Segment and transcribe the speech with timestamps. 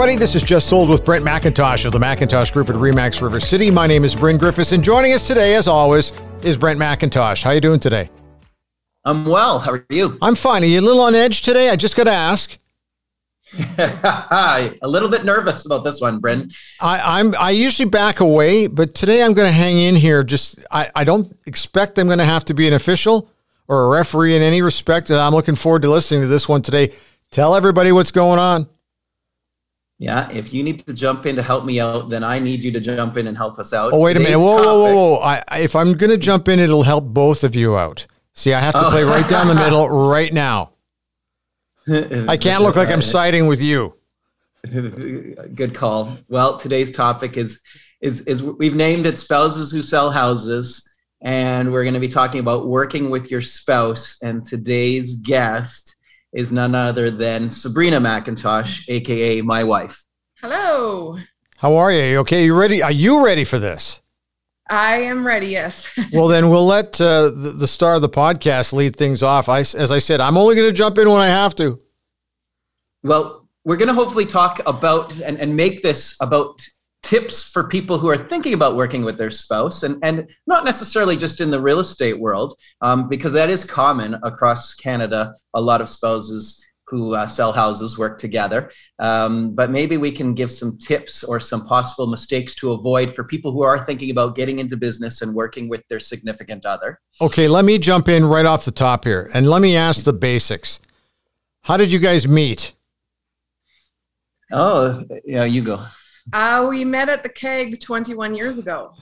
[0.00, 3.38] Everybody, this is Just Sold with Brent McIntosh of the McIntosh Group at Remax River
[3.38, 3.70] City.
[3.70, 6.12] My name is Bryn Griffiths, and joining us today, as always,
[6.42, 7.42] is Brent McIntosh.
[7.42, 8.08] How are you doing today?
[9.04, 9.58] I'm well.
[9.58, 10.16] How are you?
[10.22, 10.62] I'm fine.
[10.62, 11.68] Are you a little on edge today?
[11.68, 12.56] I just got to ask.
[13.78, 16.50] a little bit nervous about this one, Bryn.
[16.80, 20.22] I, I'm I usually back away, but today I'm going to hang in here.
[20.22, 23.30] Just I, I don't expect I'm going to have to be an official
[23.68, 25.10] or a referee in any respect.
[25.10, 26.94] I'm looking forward to listening to this one today.
[27.30, 28.66] Tell everybody what's going on.
[30.00, 32.72] Yeah, if you need to jump in to help me out, then I need you
[32.72, 33.92] to jump in and help us out.
[33.92, 34.42] Oh, wait Today's a minute.
[34.42, 35.16] Whoa, topic, whoa, whoa, whoa.
[35.18, 38.06] I, if I'm going to jump in, it'll help both of you out.
[38.32, 38.90] See, I have to oh.
[38.90, 39.62] play right down the oh.
[39.62, 40.72] middle right now.
[41.86, 43.94] I can't look like I'm siding with you.
[44.72, 46.16] Good call.
[46.30, 47.60] Well, today's topic is
[48.00, 50.88] is is we've named it spouses who sell houses
[51.20, 55.96] and we're going to be talking about working with your spouse and today's guest
[56.32, 60.04] is none other than Sabrina McIntosh, aka my wife.
[60.40, 61.18] Hello.
[61.58, 62.18] How are you?
[62.18, 62.82] Okay, you ready?
[62.82, 64.00] Are you ready for this?
[64.70, 65.48] I am ready.
[65.48, 65.90] Yes.
[66.12, 69.48] well, then we'll let uh, the, the, star of the podcast lead things off.
[69.48, 71.78] I, as I said, I'm only going to jump in when I have to.
[73.02, 76.64] Well, we're going to hopefully talk about and, and make this about
[77.02, 81.16] tips for people who are thinking about working with their spouse and, and not necessarily
[81.16, 85.34] just in the real estate world um, because that is common across canada.
[85.54, 88.70] A lot of spouses who uh, sell houses work together.
[88.98, 93.22] Um, but maybe we can give some tips or some possible mistakes to avoid for
[93.22, 97.00] people who are thinking about getting into business and working with their significant other.
[97.20, 100.12] Okay let me jump in right off the top here and let me ask the
[100.12, 100.80] basics.
[101.62, 102.72] How did you guys meet?
[104.52, 105.86] Oh yeah you go
[106.32, 108.94] uh, we met at the keg 21 years ago.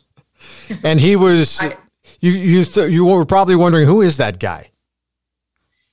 [0.85, 1.77] and he was, I,
[2.21, 4.71] you you th- you were probably wondering who is that guy.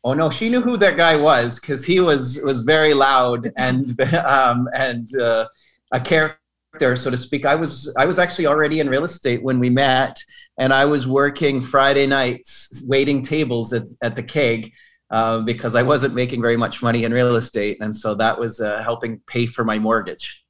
[0.04, 4.00] Oh no, she knew who that guy was because he was was very loud and
[4.14, 5.48] um, and uh,
[5.92, 7.46] a character, so to speak.
[7.46, 10.18] I was I was actually already in real estate when we met,
[10.60, 14.72] and I was working Friday nights waiting tables at, at the keg.
[15.12, 18.60] Uh, because I wasn't making very much money in real estate, and so that was
[18.60, 20.45] uh, helping pay for my mortgage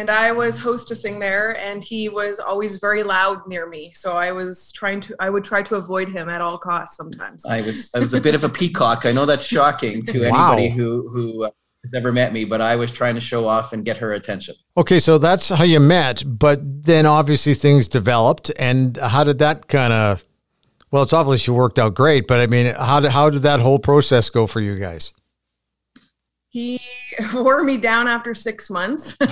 [0.00, 3.92] and I was hostessing there, and he was always very loud near me.
[3.94, 6.96] So I was trying to, I would try to avoid him at all costs.
[6.96, 9.04] Sometimes I was, I was a bit of a peacock.
[9.04, 10.52] I know that's shocking to wow.
[10.52, 11.50] anybody who who uh,
[11.84, 14.54] has ever met me, but I was trying to show off and get her attention.
[14.78, 19.68] Okay, so that's how you met, but then obviously things developed, and how did that
[19.68, 20.24] kind of?
[20.90, 23.60] Well, it's obviously she worked out great, but I mean, how did how did that
[23.60, 25.12] whole process go for you guys?
[26.50, 26.80] He
[27.34, 29.16] wore me down after six months.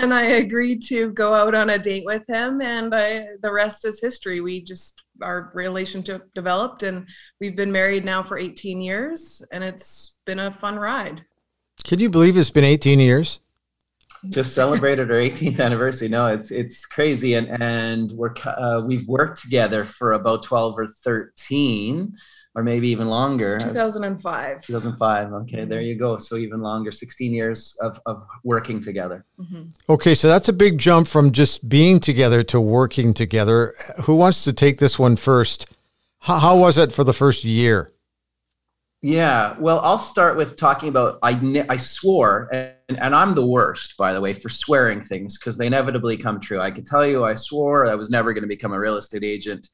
[0.00, 3.84] And i agreed to go out on a date with him and I, the rest
[3.84, 4.40] is history.
[4.40, 7.06] We just our relationship developed and
[7.40, 11.24] we've been married now for 18 years and it's been a fun ride.
[11.84, 13.40] Can you believe it's been 18 years?
[14.28, 16.08] Just celebrated our 18th anniversary.
[16.08, 20.88] No it's it's crazy and and we're uh, we've worked together for about 12 or
[20.88, 22.14] 13
[22.54, 23.58] or maybe even longer.
[23.58, 24.64] 2005.
[24.64, 25.32] 2005.
[25.32, 26.18] Okay, there you go.
[26.18, 29.24] So even longer, 16 years of, of working together.
[29.38, 29.68] Mm-hmm.
[29.88, 33.74] Okay, so that's a big jump from just being together to working together.
[34.04, 35.70] Who wants to take this one first?
[36.18, 37.92] How, how was it for the first year?
[39.02, 43.96] Yeah, well, I'll start with talking about I I swore, and, and I'm the worst,
[43.96, 46.60] by the way, for swearing things because they inevitably come true.
[46.60, 49.24] I could tell you I swore I was never going to become a real estate
[49.24, 49.70] agent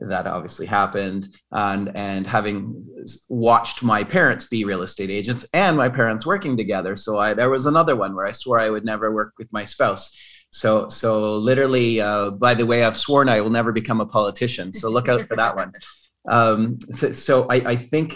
[0.00, 1.28] that obviously happened.
[1.52, 2.84] And and having
[3.28, 6.96] watched my parents be real estate agents and my parents working together.
[6.96, 9.64] So i there was another one where i swore i would never work with my
[9.64, 10.14] spouse.
[10.50, 14.72] So so literally uh, by the way i've sworn i will never become a politician.
[14.72, 15.72] So look out for that one.
[16.28, 18.12] Um, so, so I, I think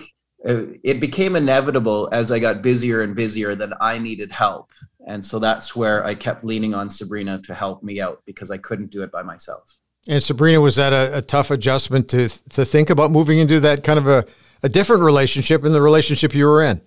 [0.47, 4.71] uh, it became inevitable as i got busier and busier that i needed help.
[5.07, 8.59] And so that's where i kept leaning on sabrina to help me out because i
[8.59, 12.65] couldn't do it by myself and Sabrina, was that a, a, tough adjustment to to
[12.65, 14.25] think about moving into that kind of a,
[14.63, 16.81] a different relationship in the relationship you were in?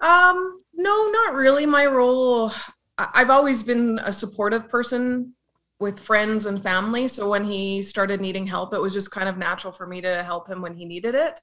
[0.00, 1.66] Um, no, not really.
[1.66, 2.52] My role,
[2.96, 5.34] I've always been a supportive person
[5.80, 7.06] with friends and family.
[7.06, 10.24] So when he started needing help, it was just kind of natural for me to
[10.24, 11.40] help him when he needed it.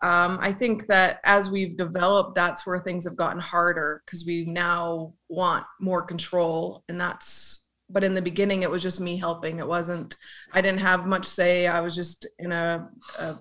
[0.00, 4.44] Um, I think that as we've developed, that's where things have gotten harder because we
[4.44, 9.58] now want more control, and that's but in the beginning it was just me helping
[9.58, 10.16] it wasn't
[10.52, 12.88] i didn't have much say i was just in a,
[13.18, 13.36] a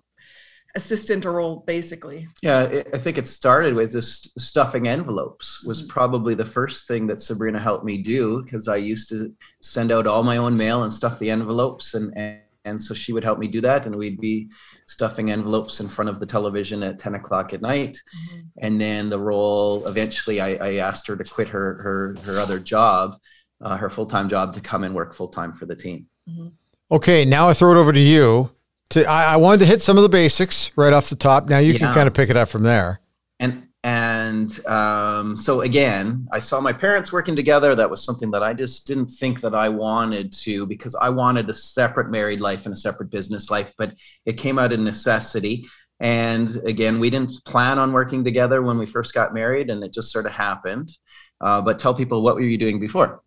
[0.75, 5.89] assistant role basically yeah it, i think it started with just stuffing envelopes was mm-hmm.
[5.89, 10.05] probably the first thing that sabrina helped me do because i used to send out
[10.05, 13.39] all my own mail and stuff the envelopes and, and and so she would help
[13.39, 14.49] me do that, and we'd be
[14.87, 17.97] stuffing envelopes in front of the television at 10 o'clock at night.
[17.97, 18.39] Mm-hmm.
[18.59, 22.59] And then the role, eventually, I, I, asked her to quit her her her other
[22.59, 23.17] job,
[23.61, 26.07] uh, her full time job, to come and work full time for the team.
[26.29, 26.47] Mm-hmm.
[26.91, 28.51] Okay, now I throw it over to you.
[28.91, 31.49] To I, I, wanted to hit some of the basics right off the top.
[31.49, 31.79] Now you yeah.
[31.79, 33.01] can kind of pick it up from there.
[33.39, 38.43] And and um, so again i saw my parents working together that was something that
[38.43, 42.65] i just didn't think that i wanted to because i wanted a separate married life
[42.65, 43.93] and a separate business life but
[44.25, 45.65] it came out of necessity
[45.99, 49.93] and again we didn't plan on working together when we first got married and it
[49.93, 50.97] just sort of happened
[51.39, 53.21] uh, but tell people what were you doing before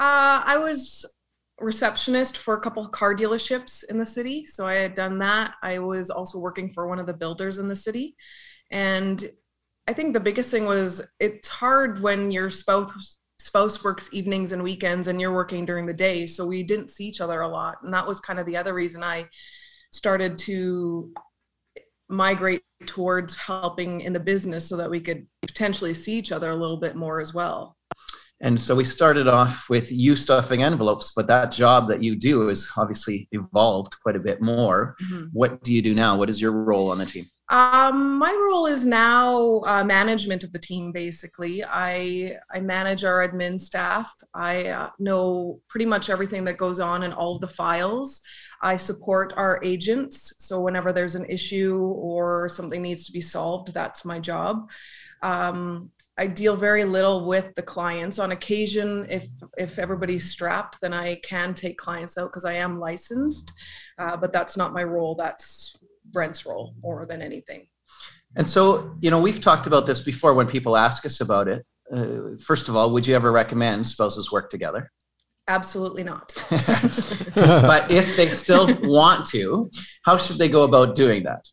[0.00, 1.04] uh, i was
[1.58, 5.78] receptionist for a couple car dealerships in the city so i had done that i
[5.78, 8.14] was also working for one of the builders in the city
[8.70, 9.30] and
[9.88, 14.62] I think the biggest thing was it's hard when your spouse spouse works evenings and
[14.62, 16.26] weekends and you're working during the day.
[16.26, 17.76] So we didn't see each other a lot.
[17.82, 19.26] And that was kind of the other reason I
[19.92, 21.12] started to
[22.08, 26.56] migrate towards helping in the business so that we could potentially see each other a
[26.56, 27.75] little bit more as well.
[28.40, 32.50] And so we started off with you stuffing envelopes, but that job that you do
[32.50, 34.94] is obviously evolved quite a bit more.
[35.02, 35.24] Mm-hmm.
[35.32, 36.18] What do you do now?
[36.18, 37.26] What is your role on the team?
[37.48, 40.90] Um, my role is now uh, management of the team.
[40.90, 44.12] Basically, I I manage our admin staff.
[44.34, 48.20] I uh, know pretty much everything that goes on in all of the files.
[48.62, 50.34] I support our agents.
[50.38, 54.68] So whenever there's an issue or something needs to be solved, that's my job.
[55.22, 58.18] Um, I deal very little with the clients.
[58.18, 59.26] On occasion, if
[59.58, 63.52] if everybody's strapped, then I can take clients out because I am licensed.
[63.98, 65.14] Uh, but that's not my role.
[65.14, 65.76] That's
[66.10, 67.66] Brent's role more than anything.
[68.36, 71.66] And so, you know, we've talked about this before when people ask us about it.
[71.92, 74.90] Uh, first of all, would you ever recommend spouses work together?
[75.48, 76.34] Absolutely not.
[76.50, 79.70] but if they still want to,
[80.02, 81.44] how should they go about doing that?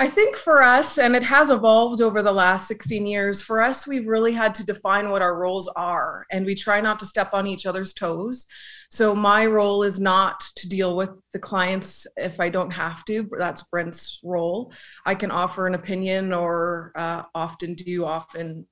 [0.00, 3.86] I think for us, and it has evolved over the last 16 years, for us,
[3.86, 7.34] we've really had to define what our roles are, and we try not to step
[7.34, 8.46] on each other's toes.
[8.90, 13.28] So my role is not to deal with the clients if I don't have to.
[13.38, 14.72] That's Brent's role.
[15.04, 18.66] I can offer an opinion, or uh, often do often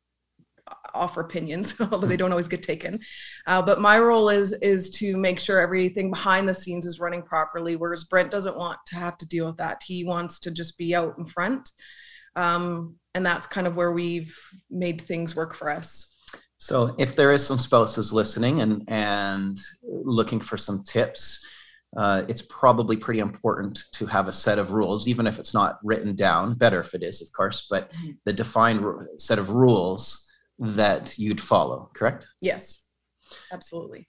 [0.95, 3.01] offer opinions, although they don't always get taken.
[3.47, 7.23] Uh, but my role is is to make sure everything behind the scenes is running
[7.23, 7.77] properly.
[7.77, 9.83] Whereas Brent doesn't want to have to deal with that.
[9.85, 11.71] He wants to just be out in front,
[12.37, 14.37] um, and that's kind of where we've
[14.71, 16.15] made things work for us.
[16.59, 21.45] So if there is some spouses listening and and looking for some tips,
[21.97, 25.79] uh, it's probably pretty important to have a set of rules, even if it's not
[25.83, 26.55] written down.
[26.55, 28.11] Better if it is, of course, but mm-hmm.
[28.25, 28.85] the defined
[29.19, 30.28] set of rules
[30.59, 31.91] that you'd follow.
[31.95, 32.27] Correct?
[32.41, 32.85] Yes,
[33.53, 34.09] absolutely.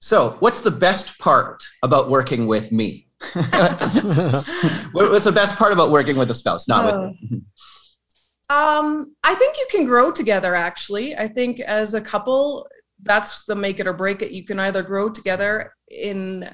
[0.00, 3.08] So, what's the best part about working with me?
[3.32, 7.42] what's the best part about working with a spouse, not uh, with me?
[8.48, 10.54] Um, I think you can grow together.
[10.54, 12.66] Actually, I think as a couple,
[13.02, 14.32] that's the make it or break it.
[14.32, 16.48] You can either grow together in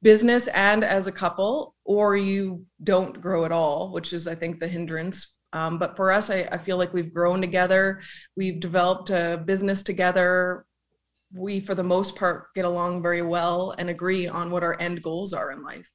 [0.00, 4.58] business and as a couple, or you don't grow at all, which is, I think,
[4.58, 5.33] the hindrance.
[5.54, 8.02] Um, but for us, I, I feel like we've grown together.
[8.36, 10.66] We've developed a business together.
[11.32, 15.02] We, for the most part, get along very well and agree on what our end
[15.02, 15.88] goals are in life.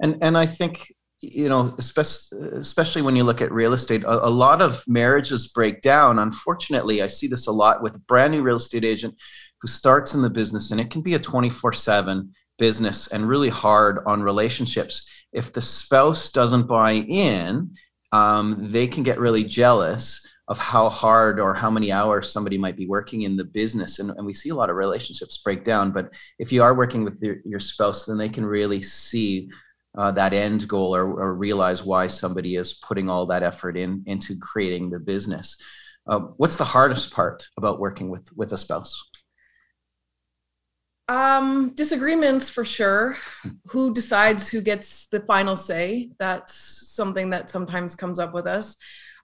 [0.00, 0.88] And and I think
[1.20, 6.18] you know, especially when you look at real estate, a, lot of marriages break down.
[6.18, 9.14] Unfortunately, I see this a lot with a brand new real estate agent
[9.62, 13.48] who starts in the business, and it can be a 24 7 business and really
[13.48, 15.08] hard on relationships.
[15.32, 17.74] If the spouse doesn't buy in,
[18.16, 22.76] um, they can get really jealous of how hard or how many hours somebody might
[22.76, 23.98] be working in the business.
[23.98, 25.90] And, and we see a lot of relationships break down.
[25.90, 29.50] But if you are working with your, your spouse, then they can really see
[29.98, 34.02] uh, that end goal or, or, realize why somebody is putting all that effort in
[34.04, 35.56] into creating the business.
[36.06, 38.94] Uh, what's the hardest part about working with with a spouse?
[41.08, 43.16] Um, disagreements for sure.
[43.68, 46.10] Who decides who gets the final say?
[46.18, 48.76] That's something that sometimes comes up with us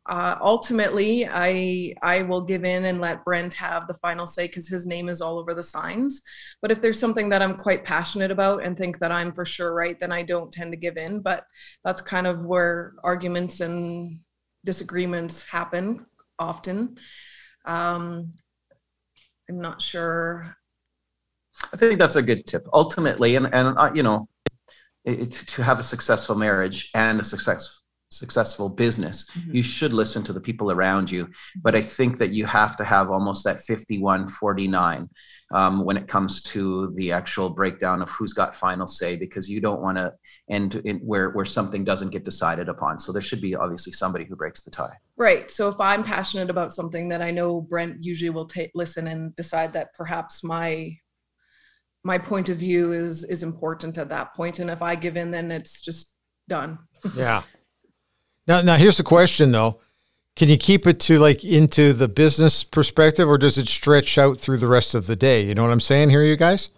[0.07, 4.67] uh, ultimately i i will give in and let brent have the final say because
[4.67, 6.23] his name is all over the signs
[6.61, 9.75] but if there's something that i'm quite passionate about and think that i'm for sure
[9.75, 11.45] right then i don't tend to give in but
[11.85, 14.19] that's kind of where arguments and
[14.65, 16.05] disagreements happen
[16.39, 16.97] often
[17.65, 18.33] um,
[19.49, 20.57] i'm not sure
[21.73, 24.29] i think that's a good tip ultimately and and uh, you know
[25.05, 27.83] it, to have a successful marriage and a success
[28.13, 29.57] successful business, mm-hmm.
[29.57, 31.29] you should listen to the people around you.
[31.61, 35.09] But I think that you have to have almost that 51 49
[35.53, 39.61] um, when it comes to the actual breakdown of who's got final say, because you
[39.61, 40.13] don't want to
[40.51, 42.99] end in where, where something doesn't get decided upon.
[42.99, 44.97] So there should be obviously somebody who breaks the tie.
[45.17, 45.51] Right.
[45.51, 49.35] So if I'm passionate about something that I know Brent usually will take listen and
[49.37, 50.97] decide that perhaps my
[52.05, 55.31] my point of view is is important at that point and if i give in
[55.31, 56.17] then it's just
[56.49, 56.79] done.
[57.17, 57.43] Yeah.
[58.47, 59.81] Now now here's the question though.
[60.37, 64.39] Can you keep it to like into the business perspective or does it stretch out
[64.39, 65.43] through the rest of the day?
[65.43, 66.71] You know what i'm saying here you guys?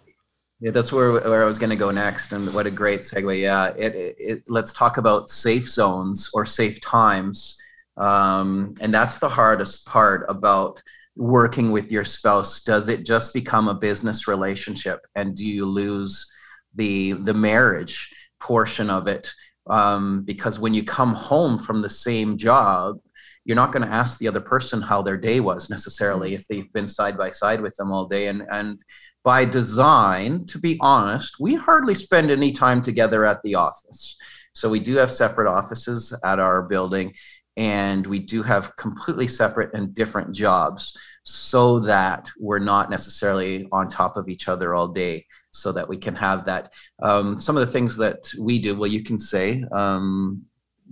[0.59, 3.39] Yeah that's where, where i was going to go next and what a great segue.
[3.39, 7.59] Yeah it, it, it let's talk about safe zones or safe times.
[7.97, 10.81] Um, and that's the hardest part about
[11.15, 14.99] working with your spouse does it just become a business relationship?
[15.15, 16.27] And do you lose
[16.75, 19.31] the the marriage portion of it?
[19.67, 22.97] Um, because when you come home from the same job
[23.45, 26.73] you're not going to ask the other person how their day was necessarily if they've
[26.73, 28.27] been side by side with them all day.
[28.27, 28.81] And and
[29.23, 34.17] by design to be honest we hardly spend any time together at the office.
[34.53, 37.13] So we do have separate offices at our building
[37.57, 43.87] and we do have completely separate and different jobs so that we're not necessarily on
[43.87, 46.73] top of each other all day so that we can have that.
[47.01, 50.43] Um, some of the things that we do well you can say um,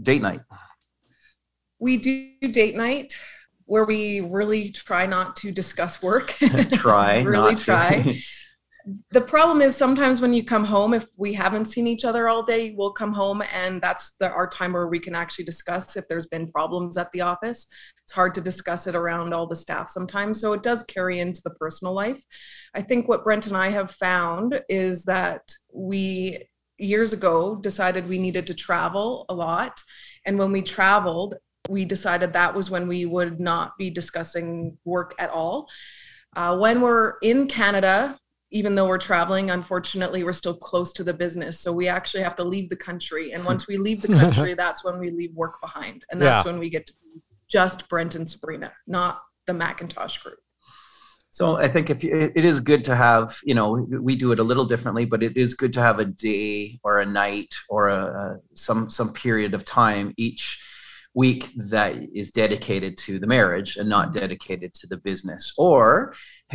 [0.01, 0.41] date night.
[1.79, 3.17] We do date night
[3.65, 6.31] where we really try not to discuss work.
[6.73, 8.15] Try really try
[9.11, 12.43] the problem is sometimes when you come home if we haven't seen each other all
[12.43, 16.07] day we'll come home and that's the, our time where we can actually discuss if
[16.07, 17.67] there's been problems at the office.
[18.03, 21.41] It's hard to discuss it around all the staff sometimes so it does carry into
[21.43, 22.21] the personal life.
[22.73, 25.41] I think what brent and i have found is that
[25.73, 26.45] we
[26.77, 29.81] years ago decided we needed to travel a lot
[30.25, 31.35] and when we traveled
[31.69, 35.67] we decided that was when we would not be discussing work at all.
[36.35, 38.17] Uh, when we're in Canada,
[38.53, 41.59] even though we're traveling, unfortunately, we're still close to the business.
[41.59, 43.33] So we actually have to leave the country.
[43.33, 43.47] And hmm.
[43.47, 46.05] once we leave the country, that's when we leave work behind.
[46.11, 46.51] And that's yeah.
[46.51, 46.93] when we get to
[47.49, 50.37] just Brent and Sabrina, not the McIntosh group.
[51.31, 54.39] So I think if you, it is good to have, you know, we do it
[54.39, 57.89] a little differently, but it is good to have a day or a night or
[57.89, 60.61] a, some some period of time each
[61.13, 66.13] week that is dedicated to the marriage and not dedicated to the business or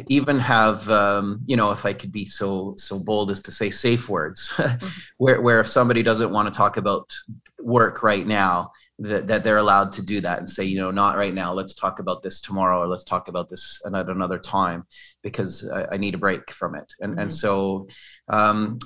[0.09, 3.71] even have um, you know if i could be so so bold as to say
[3.71, 4.89] safe words mm-hmm.
[5.19, 7.13] where, where if somebody doesn't want to talk about
[7.61, 11.17] work right now that, that they're allowed to do that and say you know not
[11.17, 14.85] right now let's talk about this tomorrow or let's talk about this at another time
[15.23, 17.21] because i, I need a break from it and mm-hmm.
[17.21, 17.87] and so
[18.29, 18.79] um,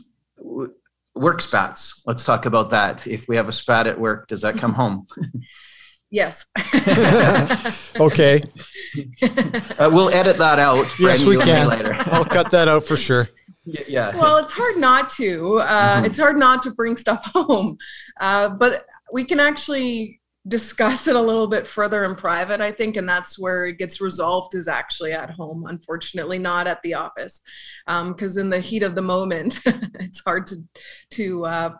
[1.14, 4.57] work spats let's talk about that if we have a spat at work does that
[4.57, 5.07] come home
[6.12, 6.45] Yes.
[7.99, 8.38] okay.
[9.78, 10.95] Uh, we'll edit that out.
[11.00, 11.69] Yes, we can.
[11.69, 11.97] Later.
[12.00, 13.31] I'll cut that out for sure.
[13.64, 14.14] Yeah.
[14.14, 15.61] Well, it's hard not to.
[15.61, 16.04] Uh, mm-hmm.
[16.04, 17.78] It's hard not to bring stuff home,
[18.21, 22.97] uh, but we can actually discuss it a little bit further in private i think
[22.97, 27.41] and that's where it gets resolved is actually at home unfortunately not at the office
[27.87, 29.61] because um, in the heat of the moment
[30.01, 30.57] it's hard to
[31.11, 31.71] to uh,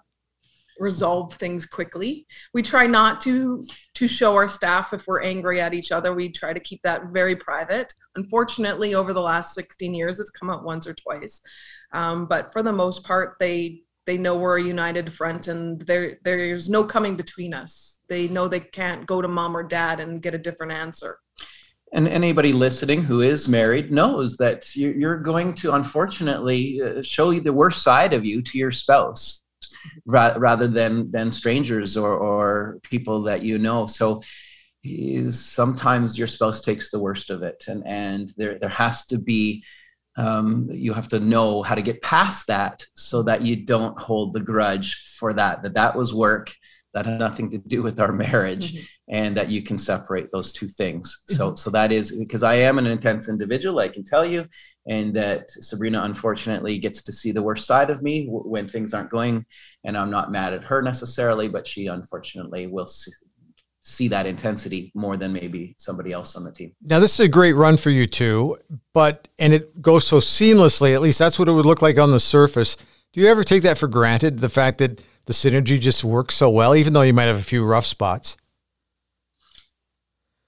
[0.83, 2.26] resolve things quickly.
[2.52, 3.64] We try not to
[3.95, 6.14] to show our staff if we're angry at each other.
[6.14, 7.92] We try to keep that very private.
[8.16, 11.40] Unfortunately, over the last 16 years, it's come up once or twice.
[11.92, 16.19] Um, but for the most part, they they know we're a united front, and there
[16.25, 18.00] there's no coming between us.
[18.12, 21.19] They know they can't go to mom or dad and get a different answer.
[21.95, 27.54] And anybody listening who is married knows that you're going to unfortunately uh, show the
[27.54, 29.40] worst side of you to your spouse
[30.04, 33.87] rather than than strangers or or people that you know.
[33.87, 34.23] So
[35.31, 39.64] sometimes your spouse takes the worst of it, and and there there has to be
[40.16, 44.35] um, you have to know how to get past that so that you don't hold
[44.35, 46.52] the grudge for that that that was work
[46.94, 48.84] that has nothing to do with our marriage mm-hmm.
[49.08, 51.54] and that you can separate those two things so mm-hmm.
[51.54, 54.46] so that is because i am an intense individual i can tell you
[54.87, 58.94] and that sabrina unfortunately gets to see the worst side of me w- when things
[58.94, 59.44] aren't going
[59.84, 63.12] and i'm not mad at her necessarily but she unfortunately will see,
[63.80, 67.28] see that intensity more than maybe somebody else on the team now this is a
[67.28, 68.56] great run for you too
[68.92, 72.11] but and it goes so seamlessly at least that's what it would look like on
[72.11, 72.76] the surface
[73.12, 76.50] do you ever take that for granted the fact that the synergy just works so
[76.50, 78.36] well, even though you might have a few rough spots?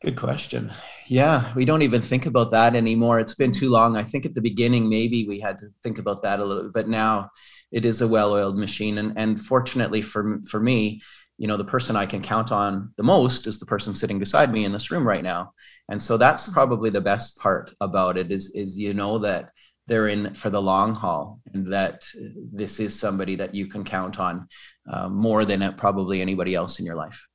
[0.03, 0.73] Good question.
[1.07, 3.21] Yeah, we don't even think about that anymore.
[3.21, 3.97] It's been too long.
[3.97, 6.73] I think at the beginning, maybe we had to think about that a little bit,
[6.73, 7.31] but now
[7.73, 8.99] it is a well-oiled machine.
[8.99, 11.03] And, and fortunately for, for me,
[11.37, 14.53] you know, the person I can count on the most is the person sitting beside
[14.53, 15.53] me in this room right now.
[15.89, 19.51] And so that's probably the best part about it is, is, you know, that
[19.87, 22.07] they're in for the long haul and that
[22.53, 24.49] this is somebody that you can count on
[24.91, 27.27] uh, more than probably anybody else in your life.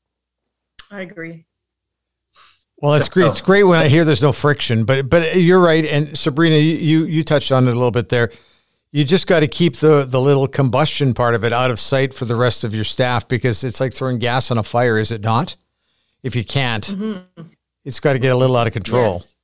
[0.91, 1.45] I agree.
[2.81, 3.27] Well, it's great.
[3.27, 5.85] It's great when I hear there's no friction, but but you're right.
[5.85, 8.31] And Sabrina, you you touched on it a little bit there.
[8.91, 12.13] You just got to keep the the little combustion part of it out of sight
[12.13, 15.11] for the rest of your staff because it's like throwing gas on a fire, is
[15.11, 15.57] it not?
[16.23, 17.41] If you can't, mm-hmm.
[17.83, 19.15] it's got to get a little out of control.
[19.15, 19.35] Yes.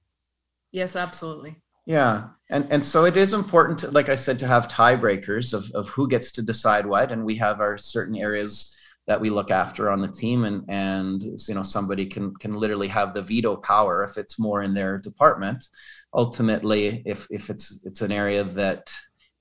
[0.72, 1.58] yes, absolutely.
[1.86, 5.70] Yeah, and and so it is important, to, like I said, to have tiebreakers of
[5.76, 8.76] of who gets to decide what, and we have our certain areas
[9.08, 12.88] that we look after on the team and and you know somebody can can literally
[12.88, 15.68] have the veto power if it's more in their department.
[16.14, 18.90] Ultimately if if it's it's an area that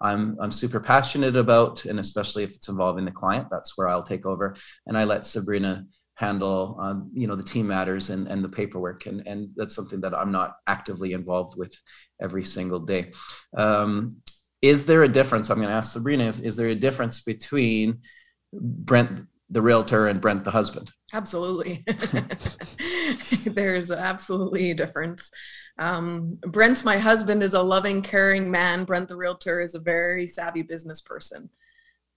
[0.02, 4.02] I'm I'm super passionate about and especially if it's involving the client that's where I'll
[4.02, 4.54] take over.
[4.86, 9.06] And I let Sabrina handle um, you know the team matters and and the paperwork
[9.06, 11.74] and and that's something that I'm not actively involved with
[12.22, 13.12] every single day
[13.56, 14.16] um,
[14.62, 18.00] is there a difference I'm going to ask Sabrina is, is there a difference between
[18.52, 20.90] Brent the realtor and Brent the husband.
[21.12, 21.84] Absolutely.
[23.44, 25.30] There's absolutely a difference.
[25.78, 28.84] Um, Brent, my husband, is a loving, caring man.
[28.84, 31.50] Brent the realtor is a very savvy business person.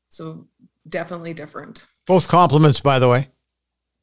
[0.09, 0.47] So
[0.87, 1.85] definitely different.
[2.05, 3.27] Both compliments, by the way.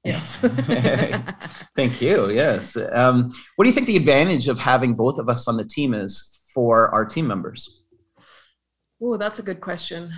[0.05, 0.37] Yes.
[1.77, 2.31] Thank you.
[2.31, 2.77] Yes.
[2.77, 5.95] Um, what do you think the advantage of having both of us on the team
[5.95, 7.85] is for our team members?
[9.03, 10.13] Oh, that's a good question.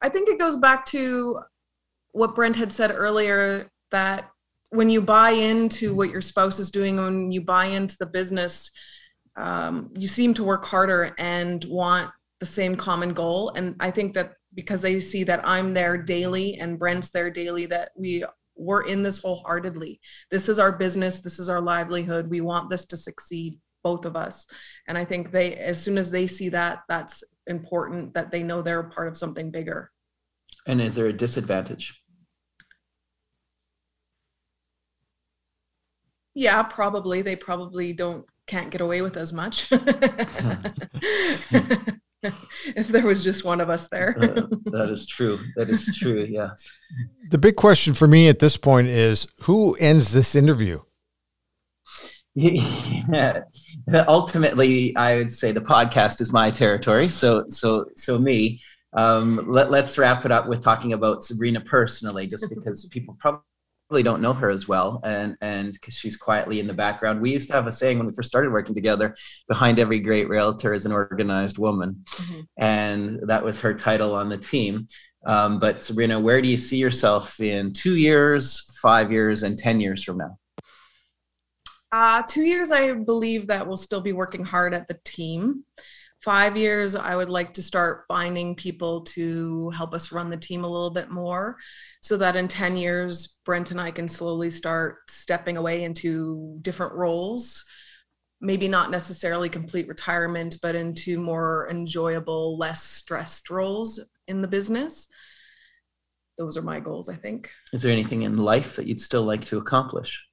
[0.00, 1.40] I think it goes back to
[2.12, 4.30] what Brent had said earlier that
[4.70, 8.70] when you buy into what your spouse is doing, when you buy into the business,
[9.36, 13.50] um, you seem to work harder and want the same common goal.
[13.50, 17.66] And I think that because they see that I'm there daily and Brent's there daily,
[17.66, 18.24] that we
[18.56, 20.00] we're in this wholeheartedly.
[20.30, 21.20] This is our business.
[21.20, 22.28] This is our livelihood.
[22.28, 24.46] We want this to succeed, both of us.
[24.86, 28.60] And I think they, as soon as they see that, that's important that they know
[28.60, 29.90] they're a part of something bigger.
[30.66, 31.98] And is there a disadvantage?
[36.34, 37.22] Yeah, probably.
[37.22, 39.70] They probably don't can't get away with as much.
[42.76, 44.16] if there was just one of us there.
[44.20, 45.38] uh, that is true.
[45.56, 46.26] That is true.
[46.28, 46.70] Yes.
[47.30, 50.80] The big question for me at this point is who ends this interview?
[52.36, 53.42] Yeah.
[54.06, 57.08] Ultimately, I would say the podcast is my territory.
[57.08, 58.62] So, so, so me.
[58.92, 63.42] Um, let, let's wrap it up with talking about Sabrina personally, just because people probably
[63.90, 67.20] really don't know her as well and and because she's quietly in the background.
[67.20, 69.14] We used to have a saying when we first started working together
[69.48, 72.04] behind every great realtor is an organized woman.
[72.10, 72.40] Mm-hmm.
[72.58, 74.86] and that was her title on the team.
[75.26, 79.80] Um, but sabrina where do you see yourself in two years five years and ten
[79.80, 80.38] years from now?
[81.92, 85.64] Uh, two years i believe that we'll still be working hard at the team
[86.22, 90.64] five years, I would like to start finding people to help us run the team
[90.64, 91.56] a little bit more
[92.02, 96.92] so that in 10 years, Brent and I can slowly start stepping away into different
[96.94, 97.64] roles.
[98.40, 105.08] Maybe not necessarily complete retirement, but into more enjoyable, less stressed roles in the business.
[106.38, 107.50] Those are my goals, I think.
[107.72, 110.24] Is there anything in life that you'd still like to accomplish?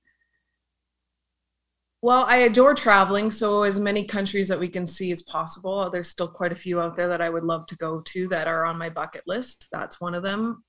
[2.07, 5.77] Well, I adore traveling, so as many countries that we can see as possible.
[5.77, 8.29] Uh, there's still quite a few out there that I would love to go to
[8.29, 9.67] that are on my bucket list.
[9.73, 10.63] That's one of them.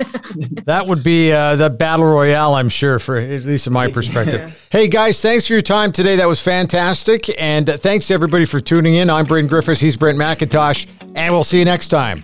[0.65, 4.49] that would be uh, the battle royale, I'm sure, for at least in my perspective.
[4.49, 4.51] yeah.
[4.71, 6.15] Hey, guys, thanks for your time today.
[6.15, 7.29] That was fantastic.
[7.39, 9.09] And uh, thanks everybody for tuning in.
[9.09, 9.79] I'm Braden Griffiths.
[9.79, 10.87] He's Brent McIntosh.
[11.15, 12.23] And we'll see you next time.